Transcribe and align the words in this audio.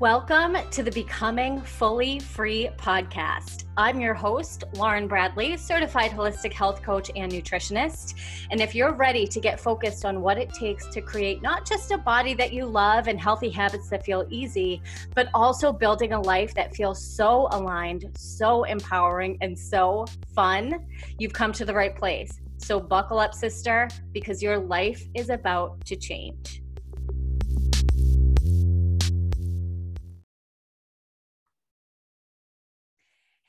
Welcome 0.00 0.56
to 0.72 0.82
the 0.82 0.90
Becoming 0.90 1.60
Fully 1.60 2.18
Free 2.18 2.68
podcast. 2.76 3.62
I'm 3.76 4.00
your 4.00 4.12
host, 4.12 4.64
Lauren 4.74 5.06
Bradley, 5.06 5.56
certified 5.56 6.10
holistic 6.10 6.52
health 6.52 6.82
coach 6.82 7.12
and 7.14 7.30
nutritionist. 7.30 8.14
And 8.50 8.60
if 8.60 8.74
you're 8.74 8.92
ready 8.92 9.24
to 9.28 9.38
get 9.38 9.60
focused 9.60 10.04
on 10.04 10.20
what 10.20 10.36
it 10.36 10.52
takes 10.52 10.88
to 10.88 11.00
create 11.00 11.42
not 11.42 11.64
just 11.64 11.92
a 11.92 11.96
body 11.96 12.34
that 12.34 12.52
you 12.52 12.66
love 12.66 13.06
and 13.06 13.20
healthy 13.20 13.50
habits 13.50 13.88
that 13.90 14.04
feel 14.04 14.26
easy, 14.30 14.82
but 15.14 15.28
also 15.32 15.72
building 15.72 16.12
a 16.12 16.20
life 16.20 16.54
that 16.54 16.74
feels 16.74 17.00
so 17.00 17.46
aligned, 17.52 18.10
so 18.16 18.64
empowering, 18.64 19.38
and 19.42 19.56
so 19.56 20.06
fun, 20.34 20.84
you've 21.20 21.32
come 21.32 21.52
to 21.52 21.64
the 21.64 21.72
right 21.72 21.94
place. 21.94 22.40
So 22.56 22.80
buckle 22.80 23.20
up, 23.20 23.32
sister, 23.32 23.88
because 24.12 24.42
your 24.42 24.58
life 24.58 25.04
is 25.14 25.30
about 25.30 25.84
to 25.86 25.94
change. 25.94 26.63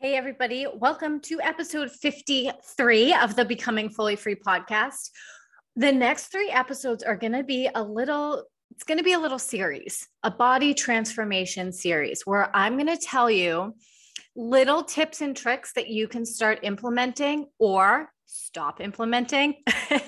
Hey, 0.06 0.18
everybody. 0.18 0.68
Welcome 0.72 1.20
to 1.22 1.42
episode 1.42 1.90
53 1.90 3.14
of 3.16 3.36
the 3.36 3.44
Becoming 3.44 3.90
Fully 3.90 4.16
Free 4.16 4.36
podcast. 4.36 5.10
The 5.76 5.92
next 5.92 6.28
three 6.28 6.52
episodes 6.52 7.02
are 7.02 7.16
going 7.16 7.32
to 7.32 7.44
be 7.44 7.72
a 7.74 7.82
little, 7.82 8.44
it's 8.70 8.84
going 8.84 9.00
to 9.00 9.04
be 9.04 9.14
a 9.14 9.20
little 9.20 9.40
series, 9.40 10.08
a 10.22 10.30
body 10.30 10.76
transformation 10.76 11.72
series 11.72 12.22
where 12.24 12.56
I'm 12.56 12.76
going 12.76 12.96
to 12.96 13.04
tell 13.04 13.32
you 13.32 13.74
little 14.36 14.84
tips 14.84 15.22
and 15.22 15.36
tricks 15.36 15.74
that 15.74 15.88
you 15.88 16.08
can 16.08 16.24
start 16.24 16.60
implementing 16.62 17.48
or 17.58 18.12
stop 18.28 18.82
implementing 18.82 19.56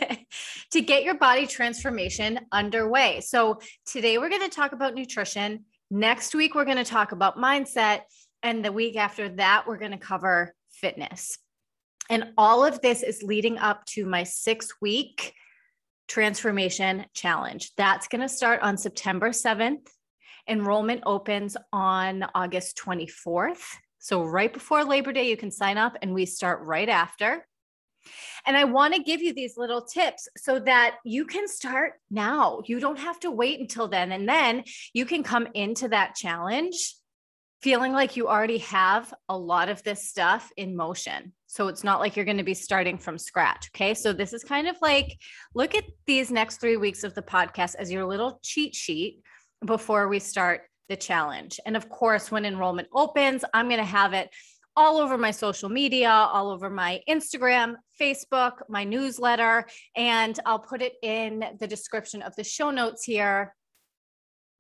to 0.74 0.80
get 0.80 1.06
your 1.06 1.16
body 1.16 1.48
transformation 1.48 2.40
underway. 2.52 3.22
So, 3.22 3.62
today 3.88 4.20
we're 4.20 4.30
going 4.30 4.48
to 4.48 4.56
talk 4.56 4.74
about 4.74 4.94
nutrition. 4.94 5.66
Next 5.90 6.36
week, 6.36 6.54
we're 6.54 6.66
going 6.66 6.78
to 6.78 6.84
talk 6.84 7.14
about 7.14 7.38
mindset. 7.38 8.02
And 8.44 8.64
the 8.64 8.72
week 8.72 8.96
after 8.96 9.30
that, 9.30 9.68
we're 9.68 9.78
going 9.78 9.92
to 9.92 9.98
cover 9.98 10.54
fitness. 10.72 11.38
And 12.10 12.32
all 12.38 12.64
of 12.64 12.82
this 12.82 13.04
is 13.04 13.24
leading 13.24 13.58
up 13.58 13.86
to 13.88 14.06
my 14.06 14.24
six 14.24 14.70
week 14.82 15.34
transformation 16.08 17.06
challenge. 17.14 17.72
That's 17.76 18.08
going 18.08 18.22
to 18.22 18.30
start 18.30 18.62
on 18.62 18.78
September 18.78 19.30
7th. 19.30 19.88
Enrollment 20.48 21.04
opens 21.06 21.58
on 21.74 22.26
August 22.34 22.78
24th. 22.78 23.64
So, 24.00 24.24
right 24.24 24.54
before 24.54 24.86
Labor 24.86 25.12
Day, 25.12 25.28
you 25.30 25.36
can 25.36 25.52
sign 25.52 25.78
up 25.78 25.98
and 26.02 26.14
we 26.14 26.26
start 26.26 26.62
right 26.62 26.88
after. 26.88 27.46
And 28.46 28.56
I 28.56 28.64
want 28.64 28.94
to 28.94 29.04
give 29.04 29.22
you 29.22 29.34
these 29.34 29.58
little 29.58 29.82
tips 29.82 30.30
so 30.38 30.60
that 30.60 30.96
you 31.04 31.26
can 31.26 31.50
start 31.50 31.94
now. 32.10 32.62
You 32.66 32.80
don't 32.80 33.00
have 33.00 33.20
to 33.22 33.32
wait 33.32 33.60
until 33.60 33.90
then. 33.90 34.14
And 34.14 34.30
then 34.30 34.64
you 34.94 35.06
can 35.06 35.24
come 35.24 35.48
into 35.54 35.90
that 35.90 36.16
challenge 36.16 36.96
feeling 37.62 37.92
like 37.92 38.16
you 38.16 38.28
already 38.28 38.60
have 38.60 39.14
a 39.30 39.38
lot 39.38 39.70
of 39.70 39.82
this 39.84 40.08
stuff 40.08 40.52
in 40.58 40.76
motion. 40.76 41.34
So 41.48 41.68
it's 41.68 41.84
not 41.84 42.00
like 42.00 42.16
you're 42.16 42.26
going 42.26 42.38
to 42.38 42.44
be 42.44 42.54
starting 42.54 42.98
from 42.98 43.18
scratch. 43.18 43.70
Okay. 43.76 43.94
So 43.94 44.14
this 44.14 44.34
is 44.34 44.44
kind 44.44 44.68
of 44.68 44.76
like 44.82 45.18
look 45.56 45.74
at 45.74 45.86
these 46.06 46.30
next 46.30 46.62
three 46.62 46.78
weeks 46.78 47.04
of 47.04 47.16
the 47.16 47.22
podcast 47.22 47.76
as 47.80 47.92
your 47.92 48.06
little 48.06 48.40
cheat 48.44 48.76
sheet 48.76 49.22
before 49.66 50.08
we 50.08 50.20
start 50.20 50.62
the 50.90 50.96
challenge. 50.96 51.60
And 51.66 51.76
of 51.76 51.90
course, 51.90 52.32
when 52.32 52.46
enrollment 52.46 52.88
opens, 52.94 53.44
I'm 53.54 53.68
going 53.68 53.80
to 53.80 53.86
have 53.86 54.14
it 54.14 54.30
all 54.76 54.98
over 55.00 55.18
my 55.18 55.32
social 55.32 55.70
media, 55.70 56.10
all 56.10 56.52
over 56.52 56.70
my 56.70 57.02
Instagram, 57.10 57.76
Facebook, 58.00 58.62
my 58.70 58.84
newsletter, 58.84 59.66
and 59.96 60.40
I'll 60.46 60.60
put 60.60 60.84
it 60.84 60.94
in 61.02 61.44
the 61.60 61.68
description 61.68 62.22
of 62.22 62.36
the 62.36 62.44
show 62.44 62.70
notes 62.70 63.04
here 63.04 63.56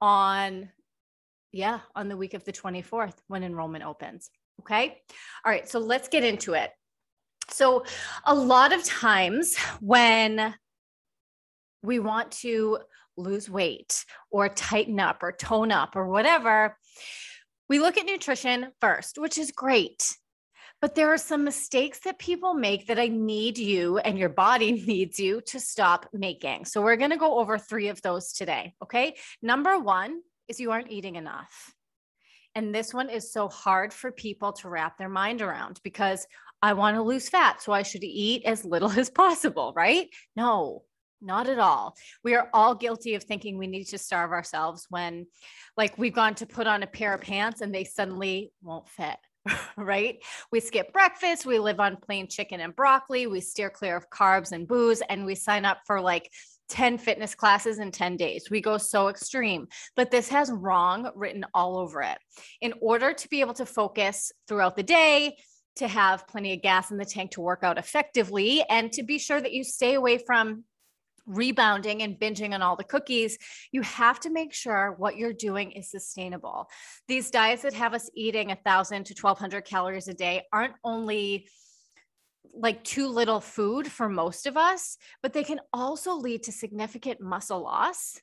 on 0.01 0.69
yeah, 1.51 1.79
on 1.95 2.09
the 2.09 2.17
week 2.17 2.33
of 2.33 2.43
the 2.43 2.53
24th 2.53 3.15
when 3.27 3.43
enrollment 3.43 3.85
opens. 3.85 4.29
Okay. 4.61 5.01
All 5.45 5.51
right. 5.51 5.67
So 5.67 5.79
let's 5.79 6.07
get 6.07 6.23
into 6.23 6.53
it. 6.53 6.71
So, 7.49 7.85
a 8.25 8.35
lot 8.35 8.73
of 8.73 8.83
times 8.83 9.55
when 9.79 10.53
we 11.81 11.99
want 11.99 12.31
to 12.31 12.79
lose 13.15 13.49
weight 13.49 14.05
or 14.29 14.49
tighten 14.49 14.99
up 14.99 15.23
or 15.23 15.31
tone 15.31 15.71
up 15.71 15.95
or 15.95 16.07
whatever, 16.07 16.77
we 17.69 17.79
look 17.79 17.97
at 17.97 18.05
nutrition 18.05 18.67
first, 18.81 19.17
which 19.17 19.37
is 19.37 19.51
great. 19.51 20.15
But 20.81 20.93
there 20.93 21.11
are 21.11 21.17
some 21.17 21.43
mistakes 21.43 22.01
that 22.01 22.19
people 22.19 22.53
make 22.53 22.87
that 22.87 22.99
I 22.99 23.07
need 23.07 23.57
you 23.57 23.97
and 23.97 24.19
your 24.19 24.29
body 24.29 24.71
needs 24.87 25.19
you 25.19 25.41
to 25.47 25.59
stop 25.59 26.07
making. 26.13 26.65
So, 26.65 26.81
we're 26.81 26.97
going 26.97 27.11
to 27.11 27.17
go 27.17 27.39
over 27.39 27.57
three 27.57 27.87
of 27.87 28.01
those 28.01 28.33
today. 28.33 28.73
Okay. 28.83 29.15
Number 29.41 29.79
one 29.79 30.19
is 30.47 30.59
you 30.59 30.71
aren't 30.71 30.91
eating 30.91 31.15
enough. 31.15 31.73
And 32.55 32.73
this 32.73 32.93
one 32.93 33.09
is 33.09 33.31
so 33.31 33.49
hard 33.49 33.93
for 33.93 34.11
people 34.11 34.51
to 34.53 34.69
wrap 34.69 34.97
their 34.97 35.09
mind 35.09 35.41
around 35.41 35.79
because 35.83 36.25
I 36.61 36.73
want 36.73 36.95
to 36.95 37.03
lose 37.03 37.29
fat. 37.29 37.61
So 37.61 37.71
I 37.71 37.83
should 37.83 38.03
eat 38.03 38.43
as 38.45 38.65
little 38.65 38.91
as 38.99 39.09
possible, 39.09 39.73
right? 39.75 40.07
No, 40.35 40.83
not 41.21 41.47
at 41.47 41.59
all. 41.59 41.95
We 42.23 42.35
are 42.35 42.49
all 42.53 42.75
guilty 42.75 43.15
of 43.15 43.23
thinking 43.23 43.57
we 43.57 43.67
need 43.67 43.85
to 43.85 43.97
starve 43.97 44.31
ourselves 44.31 44.87
when, 44.89 45.27
like, 45.75 45.97
we've 45.97 46.13
gone 46.13 46.35
to 46.35 46.45
put 46.45 46.67
on 46.67 46.83
a 46.83 46.87
pair 46.87 47.13
of 47.13 47.21
pants 47.21 47.61
and 47.61 47.73
they 47.73 47.83
suddenly 47.83 48.51
won't 48.61 48.89
fit. 48.89 49.17
right? 49.77 50.17
We 50.51 50.59
skip 50.59 50.91
breakfast, 50.91 51.45
we 51.45 51.59
live 51.59 51.79
on 51.79 51.97
plain 51.97 52.27
chicken 52.27 52.59
and 52.59 52.75
broccoli, 52.75 53.27
we 53.27 53.39
steer 53.39 53.69
clear 53.69 53.95
of 53.95 54.09
carbs 54.09 54.51
and 54.51 54.67
booze, 54.67 55.01
and 55.09 55.25
we 55.25 55.35
sign 55.35 55.63
up 55.63 55.79
for 55.85 56.01
like 56.01 56.29
10 56.69 56.97
fitness 56.97 57.35
classes 57.35 57.79
in 57.79 57.91
10 57.91 58.17
days. 58.17 58.49
We 58.49 58.61
go 58.61 58.77
so 58.77 59.07
extreme, 59.07 59.67
but 59.95 60.11
this 60.11 60.29
has 60.29 60.51
wrong 60.51 61.11
written 61.15 61.45
all 61.53 61.77
over 61.77 62.01
it. 62.01 62.17
In 62.61 62.73
order 62.81 63.13
to 63.13 63.29
be 63.29 63.41
able 63.41 63.53
to 63.55 63.65
focus 63.65 64.31
throughout 64.47 64.75
the 64.75 64.83
day, 64.83 65.37
to 65.77 65.87
have 65.87 66.27
plenty 66.27 66.53
of 66.53 66.61
gas 66.61 66.89
in 66.89 66.97
the 66.97 67.05
tank 67.05 67.31
to 67.31 67.41
work 67.41 67.59
out 67.63 67.77
effectively, 67.77 68.63
and 68.69 68.91
to 68.91 69.03
be 69.03 69.19
sure 69.19 69.39
that 69.39 69.53
you 69.53 69.63
stay 69.63 69.93
away 69.93 70.17
from 70.17 70.63
rebounding 71.27 72.01
and 72.01 72.17
binging 72.17 72.53
on 72.53 72.61
all 72.61 72.75
the 72.75 72.83
cookies, 72.83 73.37
you 73.71 73.81
have 73.81 74.19
to 74.21 74.29
make 74.29 74.53
sure 74.53 74.95
what 74.97 75.17
you're 75.17 75.33
doing 75.33 75.71
is 75.73 75.91
sustainable. 75.91 76.67
These 77.07 77.29
diets 77.29 77.61
that 77.63 77.73
have 77.73 77.93
us 77.93 78.09
eating 78.15 78.47
1,000 78.47 79.05
to 79.05 79.13
1,200 79.13 79.65
calories 79.65 80.07
a 80.07 80.13
day 80.13 80.43
aren't 80.51 80.73
only 80.83 81.47
like 82.53 82.83
too 82.83 83.07
little 83.07 83.39
food 83.39 83.91
for 83.91 84.09
most 84.09 84.45
of 84.45 84.57
us, 84.57 84.97
but 85.21 85.33
they 85.33 85.43
can 85.43 85.59
also 85.73 86.13
lead 86.13 86.43
to 86.43 86.51
significant 86.51 87.21
muscle 87.21 87.61
loss. 87.61 88.19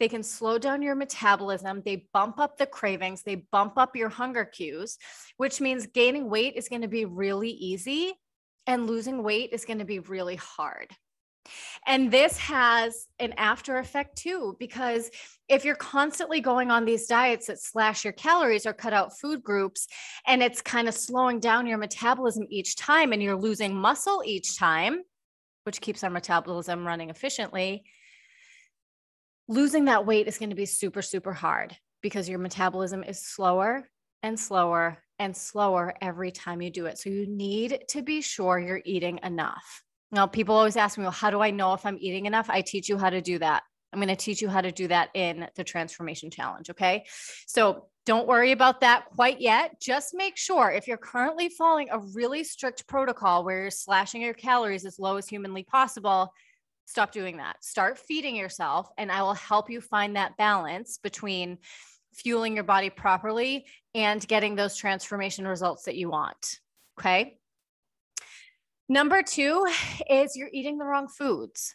They 0.00 0.08
can 0.08 0.22
slow 0.22 0.58
down 0.58 0.82
your 0.82 0.94
metabolism. 0.94 1.82
They 1.84 2.08
bump 2.12 2.38
up 2.40 2.58
the 2.58 2.66
cravings. 2.66 3.22
They 3.22 3.46
bump 3.52 3.78
up 3.78 3.94
your 3.94 4.08
hunger 4.08 4.44
cues, 4.44 4.98
which 5.36 5.60
means 5.60 5.86
gaining 5.86 6.28
weight 6.28 6.54
is 6.56 6.68
going 6.68 6.82
to 6.82 6.88
be 6.88 7.04
really 7.04 7.50
easy 7.50 8.14
and 8.66 8.86
losing 8.86 9.22
weight 9.22 9.50
is 9.52 9.64
going 9.64 9.78
to 9.78 9.84
be 9.84 10.00
really 10.00 10.36
hard. 10.36 10.90
And 11.86 12.10
this 12.10 12.38
has 12.38 13.06
an 13.18 13.34
after 13.36 13.78
effect 13.78 14.16
too, 14.16 14.56
because 14.58 15.10
if 15.48 15.64
you're 15.64 15.74
constantly 15.74 16.40
going 16.40 16.70
on 16.70 16.84
these 16.84 17.06
diets 17.06 17.46
that 17.46 17.60
slash 17.60 18.04
your 18.04 18.14
calories 18.14 18.66
or 18.66 18.72
cut 18.72 18.92
out 18.92 19.18
food 19.18 19.42
groups, 19.42 19.86
and 20.26 20.42
it's 20.42 20.62
kind 20.62 20.88
of 20.88 20.94
slowing 20.94 21.40
down 21.40 21.66
your 21.66 21.78
metabolism 21.78 22.46
each 22.48 22.76
time, 22.76 23.12
and 23.12 23.22
you're 23.22 23.36
losing 23.36 23.74
muscle 23.74 24.22
each 24.24 24.58
time, 24.58 25.02
which 25.64 25.80
keeps 25.80 26.02
our 26.02 26.10
metabolism 26.10 26.86
running 26.86 27.10
efficiently, 27.10 27.84
losing 29.48 29.84
that 29.84 30.06
weight 30.06 30.26
is 30.26 30.38
going 30.38 30.50
to 30.50 30.56
be 30.56 30.66
super, 30.66 31.02
super 31.02 31.32
hard 31.32 31.76
because 32.00 32.28
your 32.28 32.38
metabolism 32.38 33.04
is 33.04 33.20
slower 33.20 33.88
and 34.22 34.40
slower 34.40 34.98
and 35.18 35.36
slower 35.36 35.94
every 36.00 36.30
time 36.32 36.62
you 36.62 36.70
do 36.70 36.86
it. 36.86 36.98
So 36.98 37.10
you 37.10 37.26
need 37.26 37.84
to 37.88 38.02
be 38.02 38.20
sure 38.22 38.58
you're 38.58 38.82
eating 38.84 39.20
enough. 39.22 39.83
Now, 40.14 40.28
people 40.28 40.54
always 40.54 40.76
ask 40.76 40.96
me, 40.96 41.02
well, 41.02 41.10
how 41.10 41.30
do 41.30 41.40
I 41.40 41.50
know 41.50 41.74
if 41.74 41.84
I'm 41.84 41.98
eating 42.00 42.26
enough? 42.26 42.48
I 42.48 42.60
teach 42.60 42.88
you 42.88 42.96
how 42.96 43.10
to 43.10 43.20
do 43.20 43.40
that. 43.40 43.64
I'm 43.92 43.98
going 43.98 44.08
to 44.08 44.16
teach 44.16 44.40
you 44.40 44.48
how 44.48 44.60
to 44.60 44.70
do 44.70 44.86
that 44.88 45.10
in 45.14 45.48
the 45.56 45.64
transformation 45.64 46.30
challenge. 46.30 46.70
Okay. 46.70 47.04
So 47.46 47.88
don't 48.06 48.28
worry 48.28 48.52
about 48.52 48.80
that 48.80 49.06
quite 49.06 49.40
yet. 49.40 49.80
Just 49.80 50.14
make 50.14 50.36
sure 50.36 50.70
if 50.70 50.86
you're 50.86 50.96
currently 50.96 51.48
following 51.48 51.88
a 51.90 51.98
really 51.98 52.44
strict 52.44 52.86
protocol 52.86 53.44
where 53.44 53.62
you're 53.62 53.70
slashing 53.70 54.22
your 54.22 54.34
calories 54.34 54.84
as 54.84 55.00
low 55.00 55.16
as 55.16 55.28
humanly 55.28 55.64
possible, 55.64 56.32
stop 56.86 57.10
doing 57.10 57.38
that. 57.38 57.64
Start 57.64 57.98
feeding 57.98 58.36
yourself, 58.36 58.88
and 58.98 59.10
I 59.10 59.22
will 59.22 59.34
help 59.34 59.68
you 59.68 59.80
find 59.80 60.14
that 60.14 60.36
balance 60.36 60.98
between 60.98 61.58
fueling 62.12 62.54
your 62.54 62.64
body 62.64 62.90
properly 62.90 63.66
and 63.94 64.26
getting 64.28 64.54
those 64.54 64.76
transformation 64.76 65.46
results 65.46 65.84
that 65.84 65.96
you 65.96 66.08
want. 66.08 66.60
Okay. 67.00 67.38
Number 68.88 69.22
two 69.22 69.66
is 70.10 70.36
you're 70.36 70.50
eating 70.52 70.78
the 70.78 70.84
wrong 70.84 71.08
foods. 71.08 71.74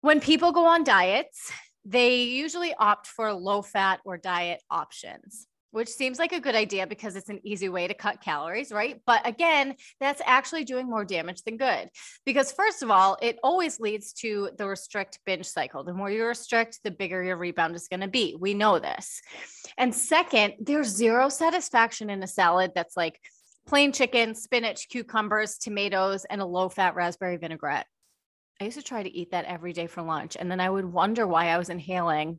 When 0.00 0.20
people 0.20 0.52
go 0.52 0.66
on 0.66 0.84
diets, 0.84 1.52
they 1.84 2.22
usually 2.24 2.74
opt 2.74 3.06
for 3.06 3.32
low 3.32 3.62
fat 3.62 4.00
or 4.04 4.16
diet 4.16 4.62
options. 4.70 5.46
which 5.72 5.88
seems 5.88 6.18
like 6.18 6.32
a 6.32 6.40
good 6.40 6.54
idea 6.54 6.86
because 6.86 7.16
it's 7.16 7.30
an 7.30 7.40
easy 7.44 7.68
way 7.68 7.88
to 7.88 7.94
cut 7.94 8.20
calories, 8.20 8.70
right? 8.70 9.00
But 9.06 9.26
again, 9.26 9.74
that's 10.00 10.22
actually 10.24 10.64
doing 10.64 10.88
more 10.88 11.04
damage 11.04 11.42
than 11.42 11.56
good. 11.56 11.88
Because, 12.24 12.52
first 12.52 12.82
of 12.82 12.90
all, 12.90 13.16
it 13.20 13.38
always 13.42 13.80
leads 13.80 14.12
to 14.14 14.50
the 14.56 14.68
restrict 14.68 15.18
binge 15.26 15.46
cycle. 15.46 15.82
The 15.82 15.94
more 15.94 16.10
you 16.10 16.24
restrict, 16.24 16.80
the 16.84 16.90
bigger 16.90 17.22
your 17.22 17.36
rebound 17.36 17.74
is 17.74 17.88
going 17.88 18.00
to 18.00 18.08
be. 18.08 18.36
We 18.38 18.54
know 18.54 18.78
this. 18.78 19.20
And 19.78 19.94
second, 19.94 20.54
there's 20.60 20.88
zero 20.88 21.30
satisfaction 21.30 22.10
in 22.10 22.22
a 22.22 22.26
salad 22.28 22.72
that's 22.74 22.96
like 22.96 23.18
plain 23.66 23.92
chicken, 23.92 24.34
spinach, 24.34 24.88
cucumbers, 24.88 25.58
tomatoes, 25.58 26.24
and 26.24 26.40
a 26.40 26.46
low 26.46 26.68
fat 26.68 26.94
raspberry 26.94 27.36
vinaigrette. 27.36 27.86
I 28.60 28.64
used 28.64 28.78
to 28.78 28.84
try 28.84 29.02
to 29.02 29.12
eat 29.12 29.32
that 29.32 29.46
every 29.46 29.72
day 29.72 29.86
for 29.86 30.02
lunch. 30.02 30.36
And 30.38 30.50
then 30.50 30.60
I 30.60 30.70
would 30.70 30.84
wonder 30.84 31.26
why 31.26 31.48
I 31.48 31.58
was 31.58 31.70
inhaling 31.70 32.38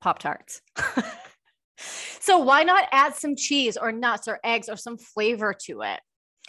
Pop 0.00 0.18
Tarts. 0.18 0.60
so, 1.78 2.38
why 2.38 2.64
not 2.64 2.88
add 2.92 3.14
some 3.14 3.36
cheese 3.36 3.76
or 3.76 3.92
nuts 3.92 4.28
or 4.28 4.38
eggs 4.44 4.68
or 4.68 4.76
some 4.76 4.98
flavor 4.98 5.54
to 5.66 5.82
it? 5.82 6.00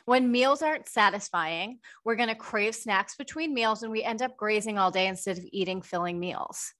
When 0.05 0.31
meals 0.31 0.61
aren't 0.61 0.89
satisfying, 0.89 1.79
we're 2.03 2.17
going 2.17 2.29
to 2.29 2.35
crave 2.35 2.75
snacks 2.75 3.15
between 3.15 3.53
meals 3.53 3.83
and 3.83 3.91
we 3.91 4.03
end 4.03 4.21
up 4.21 4.35
grazing 4.35 4.77
all 4.77 4.91
day 4.91 5.07
instead 5.07 5.37
of 5.37 5.45
eating 5.51 5.81
filling 5.81 6.19
meals. 6.19 6.73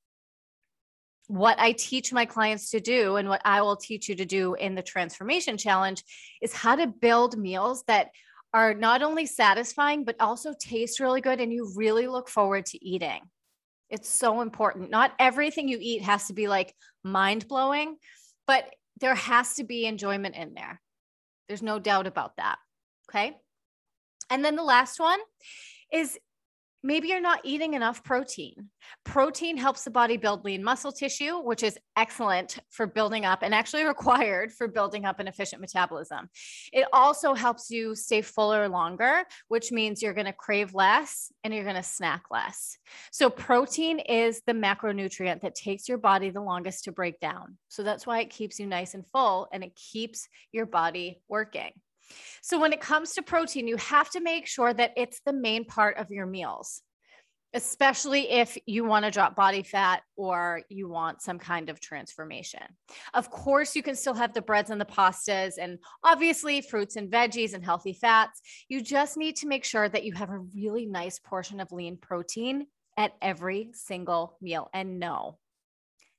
What 1.28 1.60
I 1.60 1.72
teach 1.72 2.12
my 2.12 2.26
clients 2.26 2.70
to 2.72 2.80
do 2.80 3.16
and 3.16 3.30
what 3.30 3.42
I 3.46 3.62
will 3.62 3.78
teach 3.78 4.10
you 4.10 4.16
to 4.16 4.26
do 4.26 4.56
in 4.56 4.76
the 4.76 4.82
transformation 4.82 5.58
challenge 5.58 6.04
is 6.42 6.54
how 6.54 6.76
to 6.76 6.88
build 6.88 7.38
meals 7.38 7.84
that 7.88 8.10
are 8.54 8.74
not 8.74 9.02
only 9.02 9.26
satisfying, 9.26 10.04
but 10.04 10.16
also 10.20 10.54
taste 10.60 11.00
really 11.00 11.22
good 11.22 11.42
and 11.42 11.52
you 11.52 11.72
really 11.76 12.08
look 12.08 12.30
forward 12.30 12.66
to 12.68 12.86
eating. 12.86 13.22
It's 13.90 14.10
so 14.10 14.42
important. 14.42 14.90
Not 14.90 15.14
everything 15.18 15.68
you 15.68 15.78
eat 15.80 16.04
has 16.04 16.28
to 16.28 16.34
be 16.34 16.48
like 16.48 16.76
mind 17.04 17.48
blowing, 17.48 17.98
but 18.46 18.66
there 19.00 19.16
has 19.16 19.56
to 19.56 19.64
be 19.64 19.86
enjoyment 19.86 20.36
in 20.36 20.54
there. 20.54 20.82
There's 21.48 21.64
no 21.64 21.80
doubt 21.80 22.08
about 22.08 22.36
that. 22.38 22.58
Okay. 23.10 23.36
And 24.30 24.44
then 24.44 24.56
the 24.56 24.64
last 24.64 25.00
one 25.00 25.20
is 25.92 26.18
maybe 26.84 27.08
you're 27.08 27.22
not 27.22 27.40
eating 27.44 27.74
enough 27.74 28.04
protein. 28.04 28.70
Protein 29.06 29.56
helps 29.58 29.84
the 29.84 29.90
body 29.90 30.18
build 30.18 30.44
lean 30.44 30.64
muscle 30.64 30.92
tissue, 30.92 31.40
which 31.40 31.64
is 31.64 31.80
excellent 31.96 32.60
for 32.70 32.86
building 32.86 33.24
up 33.26 33.42
and 33.42 33.56
actually 33.56 33.84
required 33.86 34.52
for 34.52 34.68
building 34.68 35.06
up 35.06 35.20
an 35.20 35.28
efficient 35.28 35.62
metabolism. 35.62 36.30
It 36.74 36.86
also 36.92 37.34
helps 37.34 37.70
you 37.70 37.96
stay 37.96 38.22
fuller 38.22 38.68
longer, 38.68 39.24
which 39.48 39.72
means 39.72 40.02
you're 40.02 40.14
going 40.14 40.26
to 40.26 40.34
crave 40.34 40.76
less 40.76 41.32
and 41.44 41.54
you're 41.54 41.64
going 41.64 41.76
to 41.76 41.84
snack 41.84 42.24
less. 42.30 42.78
So, 43.12 43.30
protein 43.30 44.00
is 44.00 44.42
the 44.46 44.54
macronutrient 44.54 45.42
that 45.42 45.56
takes 45.56 45.88
your 45.88 45.98
body 45.98 46.30
the 46.30 46.42
longest 46.42 46.84
to 46.86 46.92
break 46.92 47.20
down. 47.20 47.58
So, 47.70 47.84
that's 47.84 48.06
why 48.06 48.20
it 48.20 48.30
keeps 48.30 48.60
you 48.60 48.68
nice 48.68 48.94
and 48.94 49.08
full 49.08 49.48
and 49.54 49.64
it 49.64 49.76
keeps 49.76 50.28
your 50.52 50.66
body 50.66 51.22
working. 51.30 51.72
So, 52.42 52.60
when 52.60 52.74
it 52.74 52.82
comes 52.82 53.14
to 53.14 53.22
protein, 53.22 53.68
you 53.68 53.78
have 53.78 54.10
to 54.12 54.22
make 54.22 54.48
sure 54.48 54.74
that 54.74 54.94
it's 54.98 55.22
the 55.26 55.34
main 55.34 55.66
part 55.66 55.98
of 55.98 56.12
your 56.12 56.26
meals, 56.26 56.82
especially 57.54 58.30
if 58.30 58.58
you 58.66 58.84
want 58.84 59.06
to 59.06 59.12
drop 59.12 59.36
body 59.36 59.64
fat 59.64 60.02
or 60.16 60.62
you 60.70 60.90
want 60.90 61.22
some 61.22 61.40
kind 61.40 61.70
of 61.70 61.80
transformation. 61.80 62.62
Of 63.14 63.30
course, 63.30 63.76
you 63.76 63.84
can 63.84 63.96
still 63.96 64.14
have 64.14 64.34
the 64.34 64.42
breads 64.42 64.70
and 64.70 64.82
the 64.82 64.86
pastas, 64.86 65.54
and 65.60 65.80
obviously 66.04 66.62
fruits 66.62 66.96
and 66.96 67.12
veggies 67.12 67.54
and 67.54 67.64
healthy 67.64 67.94
fats. 67.94 68.42
You 68.68 68.82
just 68.82 69.18
need 69.18 69.38
to 69.38 69.48
make 69.48 69.64
sure 69.64 69.88
that 69.88 70.04
you 70.04 70.14
have 70.14 70.30
a 70.30 70.40
really 70.40 70.86
nice 70.86 71.20
portion 71.20 71.60
of 71.60 71.72
lean 71.72 71.98
protein 71.98 72.68
at 72.98 73.14
every 73.22 73.70
single 73.74 74.38
meal. 74.42 74.70
And 74.74 75.00
no, 75.00 75.38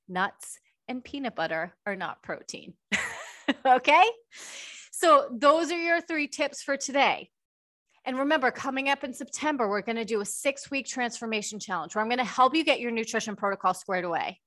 nuts 0.07 0.59
and 0.87 1.03
peanut 1.03 1.35
butter 1.35 1.75
are 1.85 1.95
not 1.95 2.21
protein. 2.21 2.73
okay. 3.65 4.03
So, 4.97 5.27
those 5.29 5.73
are 5.73 5.77
your 5.77 5.99
three 5.99 6.29
tips 6.29 6.63
for 6.63 6.77
today. 6.77 7.29
And 8.05 8.17
remember, 8.17 8.49
coming 8.49 8.87
up 8.87 9.03
in 9.03 9.13
September, 9.13 9.67
we're 9.67 9.81
going 9.81 9.97
to 9.97 10.05
do 10.05 10.21
a 10.21 10.25
six 10.25 10.71
week 10.71 10.87
transformation 10.87 11.59
challenge 11.59 11.93
where 11.93 12.01
I'm 12.01 12.07
going 12.07 12.19
to 12.19 12.23
help 12.23 12.55
you 12.55 12.63
get 12.63 12.79
your 12.79 12.91
nutrition 12.91 13.35
protocol 13.35 13.73
squared 13.73 14.05
away. 14.05 14.39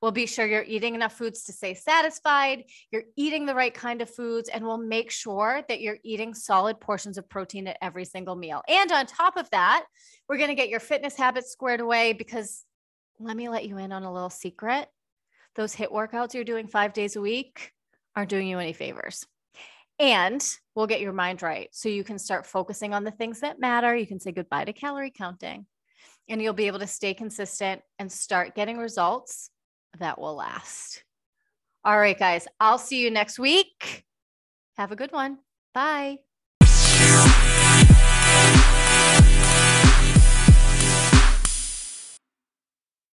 We'll 0.00 0.12
be 0.12 0.26
sure 0.26 0.46
you're 0.46 0.62
eating 0.62 0.94
enough 0.94 1.14
foods 1.14 1.42
to 1.46 1.52
stay 1.52 1.74
satisfied, 1.74 2.62
you're 2.92 3.06
eating 3.16 3.44
the 3.44 3.56
right 3.56 3.74
kind 3.74 4.00
of 4.00 4.08
foods, 4.08 4.48
and 4.48 4.64
we'll 4.64 4.78
make 4.78 5.10
sure 5.10 5.62
that 5.68 5.80
you're 5.80 5.98
eating 6.04 6.32
solid 6.32 6.78
portions 6.78 7.18
of 7.18 7.28
protein 7.28 7.66
at 7.66 7.78
every 7.82 8.04
single 8.04 8.36
meal. 8.36 8.62
And 8.68 8.92
on 8.92 9.04
top 9.04 9.36
of 9.36 9.50
that, 9.50 9.84
we're 10.28 10.36
going 10.38 10.50
to 10.50 10.54
get 10.54 10.68
your 10.68 10.78
fitness 10.78 11.16
habits 11.16 11.50
squared 11.50 11.80
away 11.80 12.12
because 12.12 12.64
let 13.18 13.36
me 13.36 13.48
let 13.48 13.66
you 13.66 13.78
in 13.78 13.90
on 13.90 14.04
a 14.04 14.12
little 14.12 14.30
secret. 14.30 14.86
Those 15.56 15.74
HIIT 15.74 15.90
workouts 15.90 16.34
you're 16.34 16.44
doing 16.44 16.68
five 16.68 16.92
days 16.92 17.16
a 17.16 17.20
week 17.20 17.72
aren't 18.14 18.30
doing 18.30 18.46
you 18.46 18.60
any 18.60 18.74
favors 18.74 19.26
and 19.98 20.44
we'll 20.74 20.86
get 20.86 21.00
your 21.00 21.12
mind 21.12 21.42
right 21.42 21.68
so 21.72 21.88
you 21.88 22.04
can 22.04 22.18
start 22.18 22.46
focusing 22.46 22.94
on 22.94 23.04
the 23.04 23.10
things 23.10 23.40
that 23.40 23.60
matter. 23.60 23.94
You 23.96 24.06
can 24.06 24.20
say 24.20 24.32
goodbye 24.32 24.64
to 24.64 24.72
calorie 24.72 25.10
counting 25.10 25.66
and 26.28 26.40
you'll 26.40 26.52
be 26.52 26.66
able 26.66 26.78
to 26.80 26.86
stay 26.86 27.14
consistent 27.14 27.82
and 27.98 28.10
start 28.10 28.54
getting 28.54 28.78
results 28.78 29.50
that 29.98 30.20
will 30.20 30.36
last. 30.36 31.02
All 31.84 31.98
right, 31.98 32.18
guys, 32.18 32.46
I'll 32.60 32.78
see 32.78 33.00
you 33.00 33.10
next 33.10 33.38
week. 33.38 34.04
Have 34.76 34.92
a 34.92 34.96
good 34.96 35.12
one. 35.12 35.38
Bye. 35.74 36.18